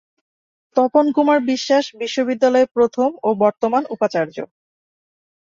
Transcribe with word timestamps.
তপন 0.75 1.05
কুমার 1.15 1.39
বিশ্বাস 1.45 1.85
বিশ্ববিদ্যালয়ে 1.95 2.71
প্রথম 2.75 3.09
ও 3.23 3.29
বর্তমান 3.43 3.83
উপাচার্য। 3.89 4.37